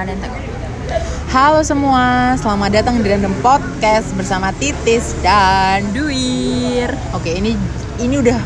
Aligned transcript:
Tak. 0.00 0.32
Halo 1.28 1.60
semua, 1.60 2.32
selamat 2.40 2.72
datang 2.72 2.96
di 2.96 3.04
Random 3.04 3.36
Podcast 3.44 4.08
bersama 4.16 4.48
Titis 4.56 5.12
dan 5.20 5.84
Duir. 5.92 6.88
Oke, 7.12 7.36
ini 7.36 7.52
ini 8.00 8.16
udah 8.16 8.40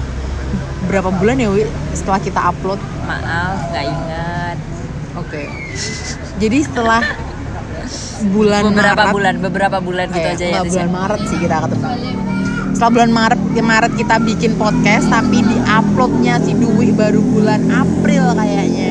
berapa 0.90 1.14
bulan 1.14 1.38
ya, 1.38 1.54
Wi? 1.54 1.62
Setelah 1.95 2.19
kita 2.19 2.43
upload. 2.51 2.82
Maaf, 3.06 3.71
nggak 3.71 3.87
ingat. 3.87 4.56
Oke. 5.14 5.46
Jadi 6.43 6.59
setelah 6.67 7.06
bulan 8.34 8.75
beberapa 8.75 8.98
Maret, 8.98 9.14
bulan, 9.14 9.34
beberapa 9.39 9.79
bulan 9.79 10.07
gitu 10.11 10.27
eh, 10.27 10.34
aja 10.34 10.46
ya. 10.50 10.61
Tis, 10.66 10.75
bulan 10.75 10.89
ya. 10.91 10.96
Maret 10.98 11.21
sih 11.30 11.39
kita 11.39 11.57
ketemu. 11.71 11.86
Setelah 12.75 12.93
bulan 12.98 13.11
Maret, 13.14 13.41
ya 13.55 13.62
Maret 13.62 13.93
kita 13.95 14.16
bikin 14.27 14.52
podcast, 14.59 15.07
tapi 15.07 15.39
di 15.39 15.59
uploadnya 15.71 16.43
si 16.43 16.50
Dwi 16.59 16.91
baru 16.91 17.23
bulan 17.23 17.62
April 17.71 18.34
kayaknya. 18.34 18.84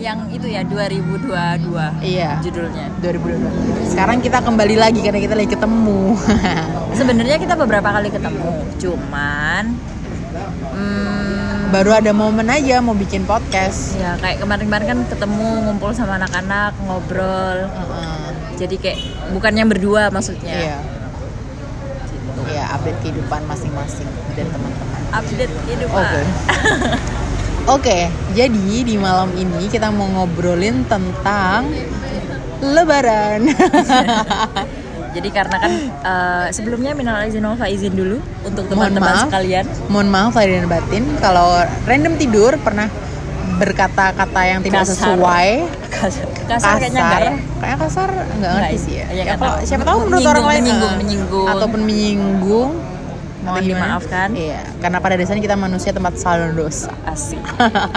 Yang 0.00 0.18
itu 0.32 0.46
ya 0.48 0.64
2022 0.64 2.00
Iya. 2.00 2.40
judulnya. 2.40 2.88
2022. 3.04 3.84
Sekarang 3.84 4.18
kita 4.18 4.40
kembali 4.40 4.76
lagi 4.80 5.04
karena 5.04 5.20
kita 5.20 5.34
lagi 5.36 5.50
ketemu. 5.52 6.16
Sebenarnya 6.98 7.36
kita 7.36 7.54
beberapa 7.54 7.92
kali 7.92 8.08
ketemu, 8.08 8.50
cuman 8.80 9.64
hmm, 10.72 11.70
baru 11.70 11.90
ada 11.94 12.10
momen 12.10 12.48
aja 12.48 12.80
mau 12.80 12.96
bikin 12.96 13.22
podcast. 13.22 13.94
ya 13.94 14.16
kayak 14.18 14.40
kemarin-kemarin 14.40 14.86
kan 14.88 14.98
ketemu 15.06 15.48
ngumpul 15.68 15.92
sama 15.92 16.16
anak-anak 16.16 16.72
ngobrol. 16.82 17.68
Heeh. 17.68 18.24
Jadi 18.56 18.76
kayak 18.80 18.98
bukan 19.30 19.52
yang 19.52 19.68
berdua 19.68 20.08
maksudnya. 20.08 20.56
Iya. 20.56 20.78
Iya, 22.50 22.64
update 22.74 22.98
kehidupan 23.06 23.46
masing-masing 23.46 24.10
dan 24.34 24.48
teman-teman. 24.50 25.00
Update 25.14 25.54
kehidupan. 25.68 26.02
Oke. 26.02 26.20
Oke, 27.70 28.10
jadi 28.34 28.82
di 28.82 28.98
malam 28.98 29.30
ini 29.38 29.70
kita 29.70 29.94
mau 29.94 30.10
ngobrolin 30.10 30.82
tentang 30.90 31.70
Lebaran. 32.60 33.46
Jadi 35.14 35.26
karena 35.30 35.56
kan 35.58 35.72
eh, 36.02 36.46
sebelumnya 36.50 36.94
minal 36.94 37.22
izin 37.26 37.42
wal 37.42 37.54
faizin 37.54 37.94
dulu 37.94 38.18
untuk 38.42 38.66
teman-teman 38.66 39.26
sekalian. 39.26 39.66
Mohon 39.86 40.08
maaf 40.10 40.34
lahir 40.34 40.62
dan 40.62 40.66
batin 40.66 41.04
kalau 41.18 41.62
random 41.82 42.14
tidur 42.14 42.54
pernah 42.58 42.86
berkata-kata 43.58 44.40
yang 44.46 44.60
tidak 44.62 44.86
Kasar. 44.86 44.94
sesuai 44.94 45.48
Kasar, 45.90 46.26
kasar 46.48 46.74
kayaknya 46.78 47.00
enggak 47.02 47.20
ya? 47.20 47.34
Kayak 47.60 47.78
kasar 47.82 48.08
enggak 48.08 48.50
ngerti 48.50 48.66
Enggak 48.70 48.82
sih 48.82 48.94
ya. 48.94 49.06
ya? 49.10 49.24
Ya, 49.26 49.34
kalau- 49.36 49.60
siapa 49.62 49.82
tahu 49.84 49.98
menurut 50.06 50.26
orang 50.26 50.46
lain 50.46 50.60
menyinggung, 50.62 50.90
eh, 50.90 50.98
menyinggung. 51.02 51.46
ataupun 51.48 51.80
menyinggung 51.86 52.70
Mohon 53.40 53.62
dimaafkan. 53.64 54.28
Iya, 54.36 54.60
karena 54.84 54.98
pada 55.00 55.14
dasarnya 55.16 55.42
kita 55.44 55.56
manusia 55.56 55.90
tempat 55.96 56.14
salah 56.20 56.48
dan 56.48 56.54
dosa. 56.56 56.92
Asik. 57.08 57.40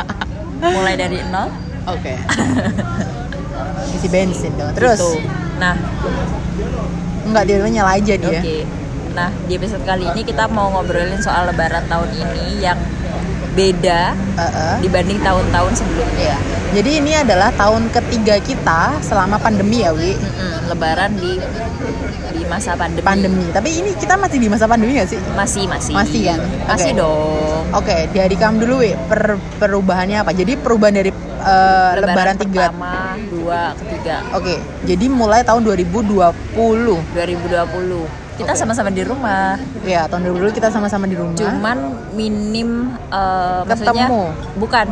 Mulai 0.75 0.95
dari 0.95 1.19
nol. 1.27 1.51
Oke. 1.91 2.15
Isi 3.95 4.07
bensin 4.07 4.55
dong. 4.55 4.71
Terus 4.71 4.99
gitu. 4.99 5.19
Nah, 5.59 5.75
enggak 7.27 7.43
dia 7.47 7.59
nyala 7.67 7.99
aja 7.99 8.13
dia. 8.15 8.39
oke. 8.39 8.57
Nah, 9.13 9.29
di 9.45 9.53
episode 9.59 9.83
kali 9.85 10.09
ini 10.09 10.21
kita 10.25 10.49
mau 10.49 10.73
ngobrolin 10.73 11.21
soal 11.21 11.45
lebaran 11.51 11.85
tahun 11.85 12.09
ini 12.17 12.63
yang 12.65 12.79
beda 13.53 14.17
Heeh. 14.17 14.75
dibanding 14.81 15.21
tahun-tahun 15.21 15.73
sebelumnya. 15.77 16.35
Iya. 16.35 16.37
Jadi 16.73 16.89
ini 16.97 17.11
adalah 17.13 17.53
tahun 17.53 17.85
ketiga 17.93 18.41
kita 18.41 18.97
selama 19.05 19.37
pandemi 19.37 19.85
ya, 19.85 19.93
Wi. 19.93 20.17
Mm-mm, 20.17 20.73
lebaran 20.73 21.13
di 21.21 21.37
di 22.33 22.41
masa 22.49 22.73
pandemi. 22.73 23.05
Pandemi. 23.05 23.45
Tapi 23.53 23.69
ini 23.77 23.93
kita 23.93 24.17
masih 24.17 24.41
di 24.41 24.49
masa 24.49 24.65
pandemi 24.65 24.97
gak 24.97 25.05
sih? 25.13 25.21
Masih, 25.37 25.69
masih. 25.69 25.93
Masih 25.93 26.21
kan? 26.33 26.39
Masih 26.65 26.91
Oke. 26.97 26.99
dong. 26.99 27.61
Oke, 27.77 27.97
diadikam 28.09 28.57
dulu, 28.57 28.81
Wi. 28.81 28.97
Per 29.05 29.37
perubahannya 29.61 30.25
apa? 30.25 30.33
Jadi 30.33 30.57
perubahan 30.57 30.97
dari 30.97 31.13
eh, 31.13 31.91
lebaran, 32.01 32.41
tiga. 32.41 32.73
pertama, 32.73 33.21
dua, 33.29 33.77
ketiga. 33.77 34.25
Oke, 34.33 34.57
jadi 34.89 35.05
mulai 35.13 35.45
tahun 35.45 35.61
2020. 35.61 36.17
2020 36.57 38.22
kita 38.33 38.53
sama-sama 38.53 38.89
di 38.89 39.01
rumah 39.01 39.55
Ya, 39.83 40.05
tahun 40.05 40.25
2020 40.27 40.53
kita 40.53 40.69
sama-sama 40.69 41.05
di 41.05 41.13
rumah. 41.13 41.35
cuman 41.35 41.77
minim 42.11 42.89
maksudnya 43.63 44.07
Ketemu. 44.07 44.23
bukan 44.57 44.87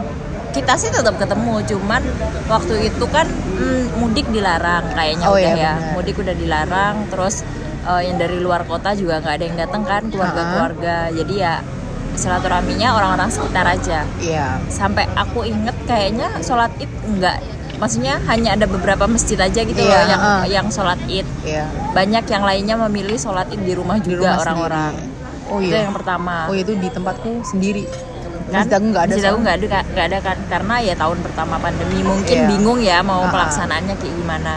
kita 0.51 0.73
sih 0.75 0.89
tetap 0.89 1.15
ketemu 1.15 1.63
cuman 1.65 2.01
waktu 2.45 2.73
itu 2.85 3.05
kan 3.07 3.23
mm, 3.25 3.97
mudik 3.97 4.27
dilarang 4.27 4.83
kayaknya 4.91 5.25
Oh, 5.25 5.33
udah 5.33 5.41
iya, 5.41 5.55
ya 5.57 5.73
benar. 5.73 5.91
mudik 5.95 6.15
udah 6.17 6.35
dilarang 6.35 6.95
terus 7.07 7.47
eh, 7.81 8.01
yang 8.03 8.17
dari 8.17 8.37
luar 8.37 8.61
kota 8.63 8.91
juga 8.91 9.17
nggak 9.17 9.33
ada 9.33 9.45
yang 9.45 9.57
datang 9.57 9.83
kan 9.83 10.03
keluarga-keluarga 10.05 10.95
jadi 11.13 11.33
ya 11.35 11.55
silaturahminya 12.11 12.91
orang-orang 12.91 13.29
sekitar 13.29 13.65
aja 13.65 14.03
Iya. 14.19 14.59
sampai 14.67 15.07
aku 15.13 15.47
inget 15.47 15.73
kayaknya 15.85 16.27
sholat 16.41 16.69
id 16.77 16.91
enggak 17.07 17.39
maksudnya 17.81 18.21
hanya 18.23 18.53
ada 18.53 18.69
beberapa 18.69 19.09
masjid 19.09 19.35
aja 19.35 19.57
gitu 19.59 19.73
Iya, 19.75 19.89
loh 19.89 20.03
yang 20.05 20.21
heeh. 20.21 20.41
yang 20.53 20.67
sholat 20.69 20.99
id 21.09 21.25
Iya. 21.41 21.65
banyak 21.91 22.23
yang 22.23 22.43
lainnya 22.45 22.75
memilih 22.79 23.17
sholat 23.17 23.49
id 23.49 23.57
di 23.59 23.73
rumah 23.73 23.97
Di 23.97 24.05
juga 24.07 24.37
orang-orang. 24.37 24.93
Oh 25.49 25.57
itu 25.57 25.73
iya. 25.73 25.83
yang 25.83 25.91
pertama 25.91 26.45
Oh 26.45 26.53
itu 26.53 26.71
di 26.73 26.87
tempatku 26.87 27.41
sendiri. 27.41 27.83
kan 28.47 28.61
Masjid 28.61 28.75
aku 28.75 28.85
nggak 28.85 29.03
ada. 29.03 29.11
Masjid 29.11 29.27
aku 29.27 29.39
nggak 29.41 29.55
ada 29.57 29.65
nggak 29.87 30.05
ada 30.05 30.17
kan 30.19 30.37
karena 30.45 30.75
ya 30.79 30.93
tahun 30.93 31.17
pertama 31.19 31.55
pandemi 31.57 31.99
mungkin 32.01 32.37
Iya. 32.37 32.47
bingung 32.47 32.79
ya 32.79 32.97
mau 33.01 33.23
ah. 33.23 33.31
pelaksanaannya 33.31 33.95
kayak 33.95 34.13
gimana 34.13 34.55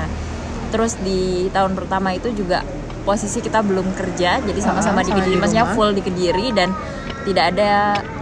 terus 0.68 0.98
di 0.98 1.20
tahun 1.48 1.72
pertama 1.72 2.10
itu 2.10 2.28
juga 2.30 2.66
posisi 3.02 3.38
kita 3.38 3.62
belum 3.62 3.94
kerja 3.94 4.42
jadi 4.42 4.58
sama-sama 4.58 5.00
Ah, 5.00 5.06
di 5.06 5.12
kediri 5.12 5.30
di 5.30 5.38
maksudnya 5.38 5.70
full 5.70 5.94
di 5.94 6.02
kediri 6.02 6.50
dan 6.50 6.74
tidak 7.24 7.44
ada 7.50 7.72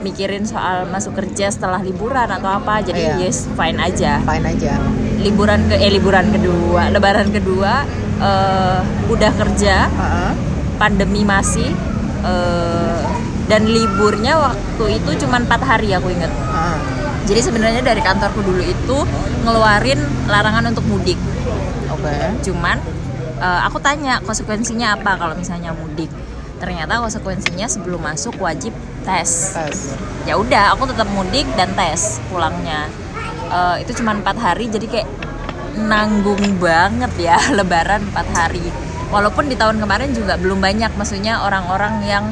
mikirin 0.01 0.43
soal 0.43 0.87
masuk 0.87 1.15
kerja 1.15 1.51
setelah 1.51 1.79
liburan 1.79 2.25
atau 2.25 2.49
apa 2.53 2.81
jadi 2.81 3.19
Iya. 3.19 3.27
yes 3.27 3.51
fine 3.53 3.77
aja 3.77 4.23
Fine 4.23 4.47
aja. 4.49 4.79
liburan 5.19 5.67
ke 5.67 5.75
eh 5.77 5.91
liburan 5.91 6.31
kedua 6.31 6.83
lebaran 6.89 7.29
kedua 7.29 7.83
eh, 8.19 8.79
udah 9.09 9.33
kerja 9.33 9.77
Heeh. 9.87 10.31
pandemi 10.77 11.23
masih 11.23 11.75
eh, 12.23 13.01
dan 13.45 13.67
liburnya 13.67 14.39
waktu 14.41 14.85
itu 14.97 15.11
cuma 15.21 15.37
empat 15.37 15.61
hari 15.61 15.91
aku 15.93 16.09
inget 16.09 16.31
Heeh. 16.31 16.77
jadi 17.25 17.41
sebenarnya 17.43 17.83
dari 17.83 18.01
kantorku 18.01 18.39
dulu 18.41 18.63
itu 18.63 18.99
ngeluarin 19.43 19.99
larangan 20.27 20.71
untuk 20.71 20.87
mudik 20.87 21.19
Oke. 21.91 22.15
cuman 22.43 22.79
eh, 23.37 23.61
aku 23.67 23.79
tanya 23.79 24.23
konsekuensinya 24.23 24.95
apa 24.95 25.15
kalau 25.17 25.35
misalnya 25.35 25.71
mudik 25.73 26.11
ternyata 26.63 27.03
konsekuensinya 27.03 27.67
sebelum 27.67 27.99
masuk 28.01 28.39
wajib 28.39 28.71
tes 29.03 29.51
Tes. 29.51 29.99
ya 30.23 30.39
udah 30.39 30.73
aku 30.73 30.87
tetap 30.87 31.11
mudik 31.11 31.51
dan 31.53 31.75
tes 31.75 32.23
pulangnya 32.31 32.87
Eh, 33.53 33.85
itu 33.85 34.01
cuma 34.01 34.17
empat 34.17 34.33
hari 34.39 34.65
jadi 34.67 34.87
kayak 34.89 35.09
nanggung 35.77 36.41
banget 36.57 37.13
ya 37.19 37.37
lebaran 37.59 38.01
empat 38.03 38.25
hari 38.33 38.65
walaupun 39.13 39.45
di 39.45 39.61
tahun 39.61 39.77
kemarin 39.77 40.17
juga 40.17 40.41
belum 40.41 40.57
banyak 40.57 40.89
maksudnya 40.97 41.45
orang-orang 41.45 42.01
yang 42.03 42.25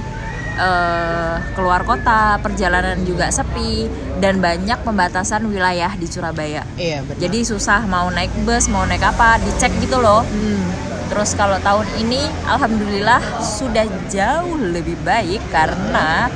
eh, 0.56 1.36
keluar 1.52 1.84
kota 1.84 2.40
perjalanan 2.40 3.04
juga 3.04 3.28
sepi 3.28 3.84
dan 4.16 4.40
banyak 4.40 4.80
pembatasan 4.80 5.44
wilayah 5.44 5.92
di 5.92 6.08
Surabaya 6.08 6.64
Iya 6.76 7.04
benar. 7.04 7.20
jadi 7.20 7.38
susah 7.44 7.84
mau 7.84 8.08
naik 8.08 8.32
bus 8.44 8.72
mau 8.72 8.88
naik 8.88 9.04
apa 9.04 9.36
dicek 9.40 9.76
gitu 9.76 10.00
loh 10.00 10.24
Hmm. 10.24 10.64
Terus 11.10 11.34
kalau 11.34 11.58
tahun 11.58 11.86
ini 11.98 12.22
alhamdulillah 12.46 13.42
sudah 13.42 13.82
jauh 14.06 14.54
lebih 14.54 14.94
baik 15.02 15.42
karena 15.50 16.30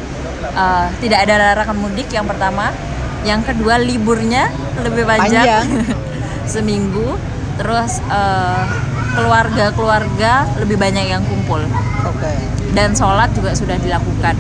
uh, 0.51 0.91
tidak 0.99 1.31
ada 1.31 1.35
larangan 1.39 1.79
mudik 1.79 2.11
yang 2.11 2.27
pertama, 2.27 2.75
yang 3.23 3.41
kedua 3.47 3.79
liburnya 3.79 4.51
lebih 4.83 5.07
panjang, 5.07 5.63
Panjang. 5.63 5.67
seminggu. 6.53 7.15
Terus 7.55 8.03
uh, 8.11 8.67
keluarga-keluarga 9.15 10.59
lebih 10.59 10.75
banyak 10.75 11.07
yang 11.07 11.23
kumpul 11.23 11.63
Oke. 12.03 12.35
dan 12.75 12.99
sholat 12.99 13.31
juga 13.31 13.55
sudah 13.55 13.79
dilakukan 13.79 14.35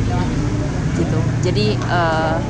gitu. 0.99 1.19
Jadi 1.47 1.79
uh, 1.87 2.43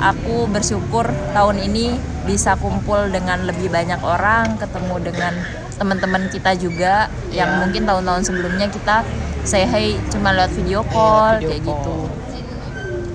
aku 0.00 0.48
bersyukur 0.48 1.12
tahun 1.36 1.60
ini 1.60 2.00
bisa 2.24 2.56
kumpul 2.56 3.12
dengan 3.12 3.44
lebih 3.44 3.68
banyak 3.68 4.00
orang, 4.00 4.56
ketemu 4.56 4.96
dengan 5.12 5.32
teman-teman 5.78 6.26
kita 6.26 6.52
juga 6.54 6.94
yang 7.30 7.48
Iya. 7.48 7.58
mungkin 7.60 7.82
tahun-tahun 7.84 8.22
sebelumnya 8.24 8.66
kita 8.66 9.06
say 9.42 9.64
hey 9.64 9.88
cuma 10.08 10.30
lewat 10.30 10.52
video 10.52 10.82
call 10.84 11.38
video 11.38 11.48
kayak 11.48 11.62
call. 11.62 11.72
gitu. 11.72 11.96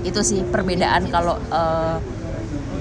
Itu 0.04 0.19
sih 0.21 0.42
perbedaan 0.44 1.07
kalau 1.07 1.38
uh, 1.50 2.00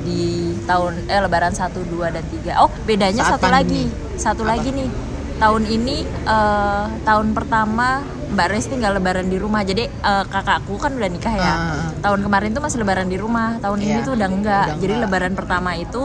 di 0.02 0.25
tahun 0.64 1.06
eh 1.06 1.20
lebaran 1.20 1.50
1 1.50 1.70
2 1.70 2.11
dan 2.11 2.25
3. 2.25 2.58
Oh, 2.58 2.70
bedanya 2.82 3.23
Saat 3.23 3.38
satu 3.38 3.44
pandemi. 3.44 3.58
lagi. 3.58 3.82
Satu 4.17 4.43
lagi 4.43 4.69
nih. 4.70 4.90
Tahun 5.34 5.62
ini 5.64 5.96
eh, 6.06 6.84
tahun 7.02 7.26
pertama 7.32 7.99
Mbak 8.29 8.46
Resti 8.49 8.75
nggak 8.76 8.94
lebaran 8.96 9.26
di 9.26 9.38
rumah. 9.38 9.62
Jadi 9.62 9.84
eh, 9.84 10.25
kakakku 10.25 10.75
kan 10.76 10.90
udah 10.93 11.06
nikah 11.06 11.31
ya. 11.32 11.52
Ah. 11.52 11.56
Tahun 12.00 12.19
kemarin 12.20 12.50
tuh 12.50 12.62
masih 12.62 12.79
lebaran 12.79 13.06
di 13.06 13.14
rumah. 13.14 13.58
Tahun 13.58 13.75
ini 13.76 13.90
Iya, 13.93 14.02
tuh 14.02 14.12
udah 14.14 14.29
enggak. 14.29 14.64
udah 14.69 14.79
Jadi 14.79 14.93
enggak. 14.93 15.06
lebaran 15.06 15.32
pertama 15.34 15.70
itu 15.75 16.02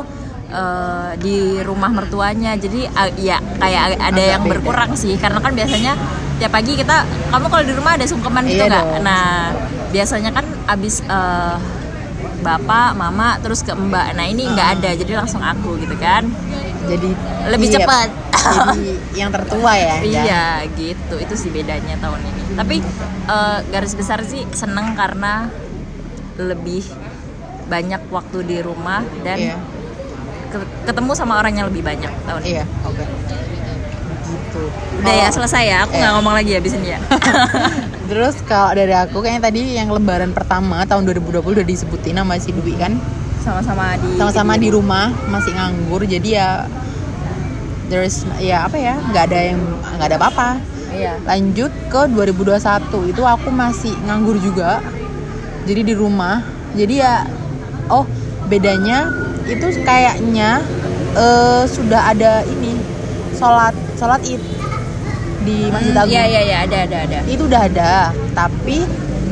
eh, 0.49 1.11
di 1.17 1.37
rumah 1.59 1.89
mertuanya. 1.89 2.53
Jadi 2.53 2.87
ah, 2.89 3.09
ya 3.13 3.37
kayak 3.57 3.83
ada 3.95 4.07
Agak 4.09 4.25
yang 4.29 4.43
beda. 4.43 4.51
berkurang 4.53 4.91
sih 4.93 5.15
karena 5.15 5.37
kan 5.37 5.51
biasanya 5.51 5.93
tiap 6.37 6.51
pagi 6.51 6.73
kita 6.73 7.01
kamu 7.27 7.45
kalau 7.47 7.63
di 7.63 7.73
rumah 7.73 7.91
ada 7.93 8.05
sungkeman 8.05 8.43
gitu 8.45 8.59
Iya 8.59 8.69
nggak? 8.69 8.85
dong. 8.85 9.03
Nah, 9.03 9.27
biasanya 9.89 10.29
kan 10.31 10.45
abis 10.67 11.01
eh, 11.01 11.55
bapak, 12.39 12.93
mama 12.93 13.37
terus 13.37 13.59
ke 13.59 13.71
mbak. 13.71 14.13
Nah, 14.13 14.25
ini 14.25 14.45
nggak 14.47 14.67
Ah. 14.67 14.75
ada. 14.75 14.89
Jadi 14.91 15.11
langsung 15.13 15.41
aku 15.41 15.77
gitu 15.77 15.95
kan. 15.95 16.23
jadi 16.87 17.09
lebih 17.51 17.67
iya, 17.67 17.75
cepat 17.77 18.07
jadi 18.31 18.91
yang 19.13 19.27
tertua 19.27 19.75
ya 19.75 19.99
Jan? 19.99 20.07
iya 20.23 20.43
gitu 20.71 21.19
itu 21.19 21.35
sih 21.35 21.51
bedanya 21.51 21.99
tahun 21.99 22.23
ini 22.23 22.55
tapi 22.55 22.79
eh, 23.27 23.59
garis 23.67 23.91
besar 23.91 24.23
sih 24.23 24.47
seneng 24.55 24.95
karena 24.95 25.51
lebih 26.37 26.87
banyak 27.67 27.99
waktu 28.07 28.39
di 28.41 28.57
rumah 28.61 29.03
dan 29.19 29.35
iya 29.37 29.55
ke- 29.59 29.76
ketemu 30.83 31.11
sama 31.13 31.37
orang 31.37 31.53
yang 31.53 31.67
lebih 31.67 31.83
banyak 31.83 32.11
tahun 32.23 32.41
ini. 32.41 32.51
Iya 32.53 32.65
oke. 32.83 33.03
Gitu. 34.27 34.61
Udah 34.99 35.13
ya 35.13 35.19
Kalau- 35.23 35.35
selesai 35.35 35.63
ya? 35.63 35.77
Aku 35.83 35.93
Iya. 35.93 35.99
nggak 36.01 36.13
ngomong 36.15 36.33
lagi 36.35 36.51
abis 36.53 36.73
ini 36.75 36.87
ya. 36.91 36.99
Terus 38.09 38.35
kalau 38.43 38.71
dari 38.71 38.91
aku 38.91 39.19
kayaknya 39.19 39.41
tadi 39.43 39.61
yang 39.73 39.87
lebaran 39.87 40.31
pertama 40.31 40.83
tahun 40.83 41.03
2020 41.05 41.51
udah 41.53 41.65
disebutin 41.65 42.15
sama 42.15 42.35
si 42.37 42.51
Dwi 42.51 42.75
kan? 42.75 42.95
Sama-sama 43.43 43.95
di 43.95 44.07
sama-sama 44.15 44.53
di 44.55 44.67
rumah 44.67 45.07
masih 45.27 45.51
nganggur 45.51 46.03
jadi 46.03 46.29
ya 46.29 46.49
there's 47.87 48.27
ya 48.37 48.67
apa 48.67 48.75
ya 48.75 48.99
nggak 48.99 49.23
ada 49.31 49.39
yang 49.45 49.59
nggak 49.95 50.07
ada 50.07 50.17
apa-apa. 50.17 50.49
Iya. 50.91 51.19
Lanjut 51.23 51.71
ke 51.87 52.01
2021 52.09 53.07
itu 53.07 53.21
aku 53.23 53.47
masih 53.47 53.95
nganggur 54.03 54.35
juga 54.39 54.83
jadi 55.63 55.83
di 55.83 55.93
rumah. 55.95 56.43
Jadi 56.75 56.99
ya 56.99 57.23
oh 57.87 58.03
bedanya 58.47 59.11
itu 59.45 59.63
kayaknya 59.81 60.59
eh, 61.13 61.63
sudah 61.65 62.01
ada 62.07 62.43
ini 62.43 62.75
sholat 63.33 63.71
sholat 63.95 64.19
id 64.23 64.41
di 65.39 65.69
masjid 65.69 65.91
Hmm, 65.91 66.01
agung. 66.01 66.11
iya 66.11 66.23
iya 66.25 66.41
iya 66.43 66.57
ada 66.61 66.77
ada 66.83 66.97
ada. 67.03 67.17
Itu 67.25 67.45
udah 67.45 67.61
ada 67.63 67.91
tapi 68.33 68.83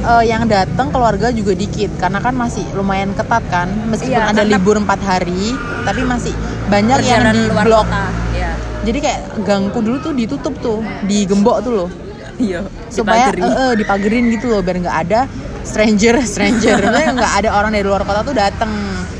eh, 0.01 0.23
yang 0.23 0.45
datang 0.45 0.87
keluarga 0.89 1.27
juga 1.29 1.51
dikit 1.51 1.91
karena 1.95 2.19
kan 2.19 2.31
masih 2.33 2.63
lumayan 2.71 3.11
ketat 3.11 3.43
kan 3.49 3.67
meskipun 3.85 4.15
Iya, 4.15 4.31
ada 4.31 4.43
libur 4.43 4.75
empat 4.75 4.99
hari 4.99 5.51
tapi 5.81 6.01
masih 6.03 6.31
banyak 6.65 6.97
yang 7.01 7.23
di 7.29 7.41
luar 7.45 7.65
blok 7.65 7.85
kota 7.85 8.05
iya. 8.31 8.51
Jadi 8.81 9.01
kayak 9.01 9.19
gangku 9.41 9.81
dulu 9.81 9.97
tuh 9.99 10.13
ditutup 10.13 10.53
tuh 10.59 10.77
digembok 11.03 11.57
tuh 11.59 11.73
loh. 11.75 11.89
Iya 12.37 12.61
supaya 12.87 13.27
dipagari. 13.27 13.41
eh, 13.41 13.55
eh, 13.57 13.73
dipagerin 13.75 14.23
gitu 14.29 14.45
loh 14.47 14.59
biar 14.59 14.77
nggak 14.77 14.97
ada 15.03 15.21
stranger 15.65 16.21
stranger 16.23 16.77
Maksudnya 16.85 17.11
nggak 17.13 17.33
ada 17.41 17.49
orang 17.51 17.71
dari 17.73 17.83
luar 17.83 18.01
kota 18.01 18.21
tuh 18.21 18.33
datang 18.33 18.71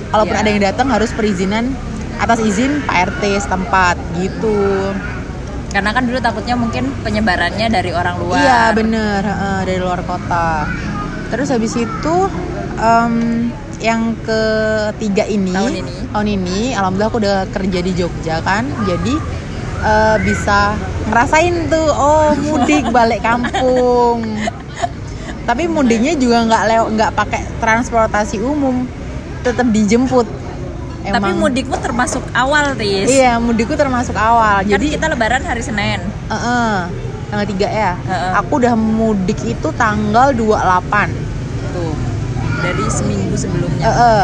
kalaupun 0.07 0.31
Iya. 0.31 0.41
ada 0.41 0.49
yang 0.49 0.63
datang 0.63 0.87
harus 0.87 1.11
perizinan 1.11 1.73
atas 2.15 2.39
izin 2.39 2.79
Pak 2.81 2.95
RT 3.11 3.23
setempat 3.41 3.97
gitu 4.15 4.93
karena 5.67 5.91
kan 5.91 6.07
dulu 6.07 6.15
takutnya 6.17 6.55
mungkin 6.55 6.87
penyebarannya 7.03 7.67
dari 7.67 7.91
orang 7.91 8.15
luar 8.15 8.39
Iya 8.39 8.61
bener 8.71 9.19
heeh, 9.19 9.59
dari 9.67 9.75
luar 9.75 9.99
kota. 10.07 10.63
Terus 11.27 11.51
habis 11.51 11.75
itu 11.75 12.15
em, 12.77 13.13
yang 13.83 14.15
ketiga 14.23 15.27
ini 15.27 15.51
Tahun 15.51 15.75
ini. 15.75 15.95
tahun 16.15 16.27
ini, 16.31 16.59
alhamdulillah 16.71 17.11
aku 17.11 17.19
udah 17.19 17.37
kerja 17.51 17.83
di 17.83 17.91
Jogja 17.91 18.39
kan, 18.39 18.63
jadi 18.87 19.19
eh, 19.83 20.17
bisa 20.23 20.79
ngerasain 21.11 21.67
tuh 21.67 21.87
oh 21.91 22.31
mudik 22.39 22.87
balik 22.95 23.19
kampung. 23.19 24.23
Tapi 25.45 25.69
mudiknya 25.69 26.17
juga 26.17 26.41
nggak 26.41 26.63
lew 26.65 26.83
nggak 26.97 27.11
pakai 27.13 27.41
transportasi 27.61 28.41
umum, 28.41 28.89
tetap 29.45 29.69
dijemput. 29.69 30.25
tapi 31.05 31.37
mudikmu 31.37 31.77
termasuk 31.77 32.25
awal 32.33 32.73
tis 32.73 33.05
Iya 33.05 33.37
mudikku 33.37 33.77
termasuk 33.77 34.17
awal. 34.17 34.65
kan 34.65 34.73
Jadi 34.73 34.97
kita 34.97 35.05
lebaran 35.05 35.45
hari 35.45 35.61
senin 35.61 36.01
Heeh. 36.33 36.89
tanggal 37.29 37.45
3 37.45 37.69
ya. 37.69 37.93
Heeh. 37.93 38.31
Aku 38.41 38.57
udah 38.57 38.73
mudik 38.73 39.37
itu 39.45 39.69
tanggal 39.77 40.33
28. 40.33 41.13
tuh 41.77 41.93
dari 42.65 42.89
seminggu 42.89 43.37
sebelumnya 43.37 43.85
Heeh. 43.85 44.23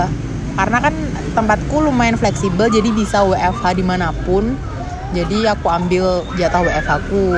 Karena 0.57 0.77
kan 0.81 0.93
tempatku 1.37 1.85
lumayan 1.85 2.17
fleksibel 2.17 2.65
jadi 2.73 2.89
bisa 2.89 3.21
WFH 3.29 3.77
di 3.77 3.85
mana 3.85 4.09
pun. 4.25 4.57
Jadi 5.13 5.45
aku 5.45 5.69
ambil 5.69 6.25
jatah 6.33 6.65
WFH 6.65 6.91
ku. 7.13 7.37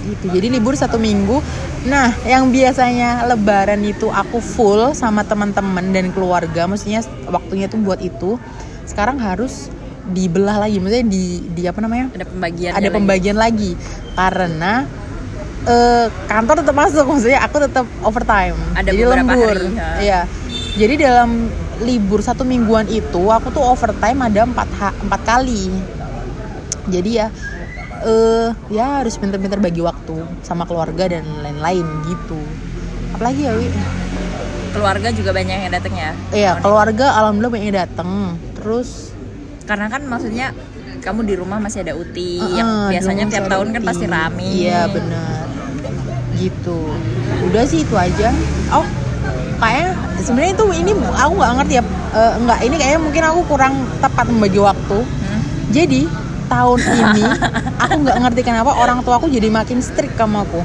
Begitu. 0.00 0.26
Jadi 0.32 0.46
libur 0.48 0.74
satu 0.76 0.96
minggu. 0.96 1.40
Nah, 1.88 2.12
yang 2.24 2.48
biasanya 2.48 3.24
lebaran 3.28 3.80
itu 3.84 4.08
aku 4.08 4.40
full 4.40 4.92
sama 4.96 5.24
teman-teman 5.24 5.92
dan 5.92 6.12
keluarga, 6.12 6.68
maksudnya 6.68 7.00
waktunya 7.28 7.68
tuh 7.68 7.80
buat 7.80 8.00
itu. 8.00 8.36
Sekarang 8.84 9.20
harus 9.20 9.70
dibelah 10.10 10.66
lagi, 10.66 10.82
maksudnya 10.82 11.06
di 11.06 11.44
di 11.54 11.62
apa 11.68 11.78
namanya? 11.78 12.10
ada 12.10 12.26
pembagian 12.26 12.70
ada 12.74 12.88
pembagian 12.90 13.36
lagi 13.38 13.78
karena 14.18 14.88
eh, 15.68 16.06
kantor 16.26 16.64
tetap 16.64 16.76
masuk 16.76 17.04
maksudnya 17.06 17.40
aku 17.44 17.56
tetap 17.62 17.86
overtime 18.04 18.56
Ada 18.76 18.90
jadi 18.90 19.02
lembur 19.06 19.56
hari, 19.56 19.76
ya. 19.76 19.90
iya 20.00 20.20
jadi 20.74 20.94
dalam 20.96 21.50
libur 21.84 22.20
satu 22.20 22.44
mingguan 22.44 22.88
itu 22.88 23.22
aku 23.28 23.52
tuh 23.52 23.64
overtime 23.64 24.20
ada 24.20 24.44
empat 24.44 24.68
empat 25.04 25.20
kali 25.24 25.72
jadi 26.88 27.10
ya 27.10 27.26
eh 28.00 28.48
ya 28.72 29.04
harus 29.04 29.14
pinter-pinter 29.20 29.60
bagi 29.60 29.84
waktu 29.84 30.24
sama 30.40 30.64
keluarga 30.64 31.08
dan 31.08 31.24
lain-lain 31.44 31.84
gitu 32.08 32.40
apalagi 33.12 33.44
ya 33.44 33.52
Wi? 33.52 33.68
keluarga 34.70 35.08
juga 35.10 35.30
banyak 35.34 35.56
yang 35.66 35.72
datang 35.74 35.94
ya 35.98 36.10
Iya, 36.30 36.52
keluarga 36.62 37.06
alhamdulillah 37.18 37.52
banyak 37.52 37.66
yang 37.68 37.78
datang. 37.84 38.10
Terus 38.54 39.10
karena 39.66 39.86
kan 39.90 40.02
maksudnya 40.06 40.54
kamu 41.02 41.26
di 41.26 41.34
rumah 41.34 41.58
masih 41.58 41.82
ada 41.82 41.98
uti 41.98 42.38
Heeh, 42.38 42.54
yang 42.58 42.70
biasanya 42.90 43.24
tiap 43.26 43.46
tahun 43.50 43.66
ada 43.70 43.74
kan 43.78 43.82
pasti 43.82 44.04
rame 44.06 44.46
Iya 44.46 44.86
benar. 44.86 45.44
Gitu. 46.38 46.80
Udah 47.50 47.62
sih 47.66 47.82
itu 47.82 47.94
aja. 47.98 48.30
Oh, 48.70 48.86
kayaknya 49.58 49.90
sebenarnya 50.22 50.52
itu 50.54 50.64
ini 50.70 50.92
aku 50.94 51.32
nggak 51.34 51.52
ngerti 51.60 51.74
ya. 51.74 51.82
Eh, 52.10 52.32
nggak 52.46 52.58
ini 52.62 52.74
kayaknya 52.78 53.00
mungkin 53.02 53.22
aku 53.26 53.40
kurang 53.50 53.74
tepat 53.98 54.26
membagi 54.30 54.60
waktu. 54.62 54.98
Hmm? 55.02 55.40
Jadi 55.74 56.06
tahun 56.50 56.78
ini 56.82 57.24
aku 57.78 57.94
nggak 58.02 58.18
ngerti 58.26 58.40
kenapa 58.42 58.74
orang 58.74 59.06
tua 59.06 59.22
aku 59.22 59.30
jadi 59.30 59.46
makin 59.46 59.78
strict 59.78 60.18
sama 60.18 60.42
aku. 60.42 60.58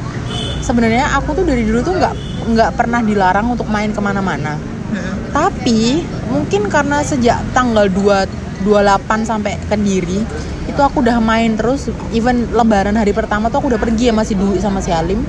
Sebenarnya 0.65 1.13
aku 1.13 1.37
tuh 1.37 1.45
dari 1.45 1.61
dulu 1.61 1.85
tuh 1.85 1.93
nggak 1.93 2.13
nggak 2.49 2.71
pernah 2.73 3.05
dilarang 3.05 3.53
untuk 3.53 3.69
main 3.69 3.93
ke 3.93 4.01
mana-mana. 4.01 4.57
Hmm. 4.57 5.29
Tapi 5.29 6.01
mungkin 6.33 6.65
karena 6.73 7.05
sejak 7.05 7.37
tanggal 7.53 7.85
2 7.93 8.65
28 8.65 9.29
sampai 9.29 9.61
ke 9.61 9.77
Kediri 9.77 10.25
itu 10.65 10.81
aku 10.81 11.05
udah 11.05 11.21
main 11.21 11.53
terus 11.53 11.93
even 12.09 12.49
lebaran 12.49 12.97
hari 12.97 13.13
pertama 13.13 13.53
tuh 13.53 13.61
aku 13.61 13.69
udah 13.69 13.77
pergi 13.77 14.09
ya 14.09 14.13
masih 14.17 14.33
Dwi 14.33 14.57
sama 14.57 14.81
si 14.81 14.89
Alim. 14.89 15.21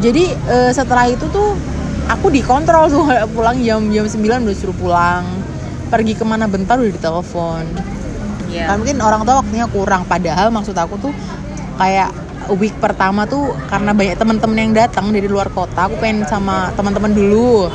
Jadi 0.00 0.32
eh, 0.32 0.72
setelah 0.72 1.06
itu 1.06 1.28
tuh 1.28 1.52
aku 2.08 2.32
dikontrol 2.32 2.88
tuh 2.88 3.04
pulang 3.36 3.60
jam 3.60 3.84
jam 3.92 4.08
9 4.08 4.16
udah 4.18 4.56
suruh 4.56 4.76
pulang. 4.76 5.24
Pergi 5.92 6.16
ke 6.16 6.24
mana 6.24 6.48
bentar 6.48 6.80
udah 6.80 6.88
ditelepon. 6.88 7.64
Iya. 8.52 8.68
Kan 8.68 8.84
mungkin 8.84 9.00
orang 9.00 9.24
tua 9.24 9.40
waktunya 9.40 9.66
kurang. 9.66 10.04
Padahal 10.04 10.52
maksud 10.52 10.76
aku 10.76 11.00
tuh 11.00 11.12
kayak 11.80 12.12
week 12.60 12.76
pertama 12.76 13.24
tuh 13.24 13.56
karena 13.70 13.96
banyak 13.96 14.18
teman-teman 14.18 14.58
yang 14.58 14.72
datang 14.76 15.08
dari 15.14 15.24
luar 15.30 15.48
kota 15.48 15.88
aku 15.88 15.96
pengen 15.96 16.28
sama 16.28 16.68
teman-teman 16.76 17.16
dulu. 17.16 17.72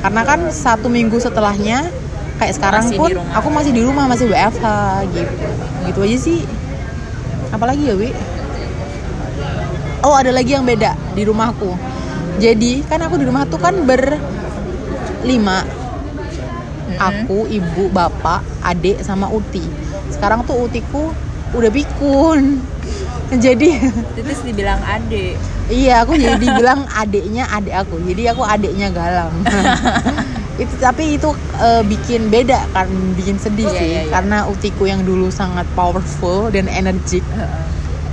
Karena 0.00 0.22
kan 0.22 0.46
satu 0.54 0.86
minggu 0.86 1.18
setelahnya 1.18 1.90
kayak 2.38 2.54
sekarang 2.56 2.84
Masih 2.86 2.96
pun 2.96 3.10
aku 3.34 3.48
masih 3.50 3.72
di 3.74 3.82
rumah 3.82 4.06
masih 4.06 4.30
WFH 4.30 4.66
gitu. 5.10 5.34
Gitu 5.90 5.98
aja 6.06 6.18
sih. 6.22 6.40
Apalagi 7.50 7.90
ya 7.90 7.98
Wi? 7.98 8.14
Oh 10.00 10.14
ada 10.14 10.30
lagi 10.32 10.54
yang 10.54 10.64
beda 10.64 10.94
di 11.12 11.26
rumahku. 11.26 11.74
Jadi 12.40 12.86
kan 12.88 13.02
aku 13.04 13.20
di 13.20 13.28
rumah 13.28 13.44
tuh 13.44 13.60
kan 13.60 13.76
berlima 13.84 15.60
aku 16.96 17.44
ibu 17.48 17.92
bapak 17.92 18.40
adik 18.64 19.04
sama 19.04 19.28
uti 19.28 19.89
sekarang 20.10 20.42
tuh 20.42 20.56
utiku 20.60 21.14
udah 21.50 21.70
pikun 21.70 22.58
jadi 23.44 23.68
Titis 24.14 24.42
dibilang 24.42 24.82
ade. 24.82 25.38
Iya 25.70 26.02
aku 26.02 26.14
jadi 26.14 26.34
dibilang 26.34 26.82
adiknya 26.90 27.46
adik 27.46 27.74
aku. 27.76 28.02
Jadi 28.02 28.26
aku 28.26 28.42
adiknya 28.42 28.90
galang. 28.90 29.30
Itu 30.60 30.74
tapi 30.76 31.16
itu 31.16 31.30
eh, 31.56 31.80
bikin 31.80 32.28
beda 32.28 32.68
kan 32.70 32.84
bikin 33.16 33.38
sedih 33.38 33.64
Iya, 33.64 33.78
sih. 33.80 33.88
iya, 33.88 34.00
iya. 34.04 34.10
karena 34.12 34.44
utiku 34.44 34.84
yang 34.84 35.00
dulu 35.00 35.30
sangat 35.30 35.64
powerful 35.72 36.50
dan 36.50 36.66
energik. 36.66 37.24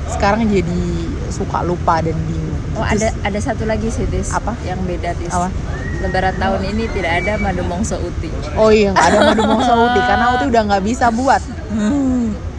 Sekarang 0.08 0.48
jadi 0.48 0.80
suka 1.28 1.60
lupa 1.62 2.00
dan 2.00 2.16
bingung. 2.24 2.56
Oh 2.78 2.86
Terus- 2.88 3.10
ada 3.12 3.28
ada 3.28 3.40
satu 3.42 3.66
lagi 3.66 3.90
sih 3.90 4.06
Tis 4.08 4.32
Apa? 4.32 4.54
yang 4.64 4.80
beda 4.86 5.12
Tis. 5.18 5.28
Apa? 5.28 5.50
Lebaran 5.98 6.38
tahun 6.38 6.62
ini 6.72 6.88
tidak 6.94 7.26
ada 7.26 7.34
madu 7.36 7.66
mongso 7.66 7.98
uti. 7.98 8.30
Oh 8.54 8.70
iya 8.70 8.94
nggak 8.94 9.08
ada 9.12 9.20
madu 9.28 9.44
mongso 9.44 9.74
uti. 9.74 10.00
Karena 10.10 10.26
uti 10.38 10.46
udah 10.48 10.62
nggak 10.72 10.84
bisa 10.86 11.10
buat. 11.10 11.42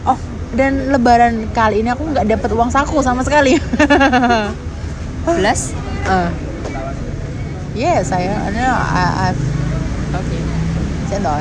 Oh 0.05 0.17
dan 0.49 0.89
lebaran 0.89 1.45
kali 1.53 1.85
ini 1.85 1.93
aku 1.93 2.09
nggak 2.09 2.25
dapat 2.25 2.49
uang 2.53 2.69
saku 2.73 3.01
sama 3.05 3.21
sekali. 3.21 3.57
Belas 5.25 5.73
Eh. 6.09 6.29
Iya 7.77 8.01
saya 8.01 8.33
I, 8.49 9.29
I've 9.29 9.43
Oke 10.17 10.37
cendol. 11.05 11.37